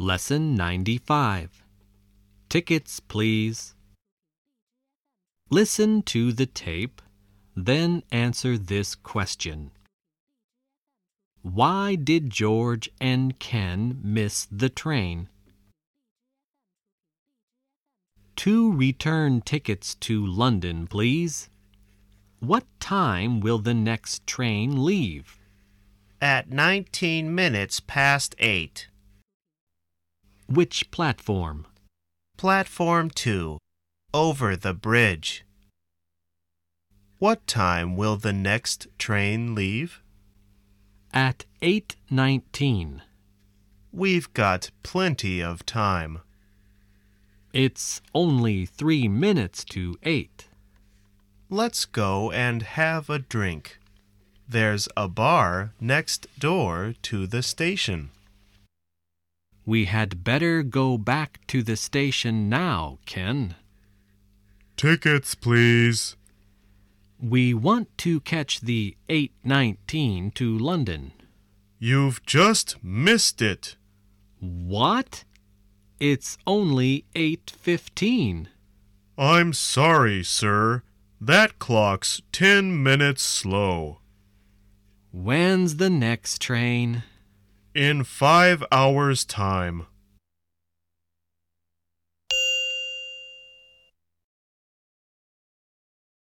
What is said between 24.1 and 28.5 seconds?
train leave? At 19 minutes past